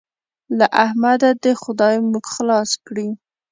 [0.57, 3.09] له احمده دې خدای موږ خلاص کړي.